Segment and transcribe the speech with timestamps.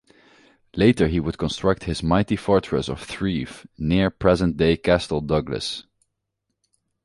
[0.75, 5.83] Later he would construct his mighty fortress of Thrieve, near present-day Castle Douglas.